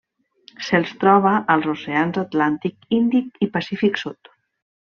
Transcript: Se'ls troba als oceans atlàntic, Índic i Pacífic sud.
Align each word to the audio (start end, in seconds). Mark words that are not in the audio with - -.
Se'ls 0.67 0.93
troba 1.03 1.33
als 1.57 1.69
oceans 1.75 2.19
atlàntic, 2.23 2.91
Índic 3.01 3.41
i 3.49 3.53
Pacífic 3.59 4.05
sud. 4.07 4.33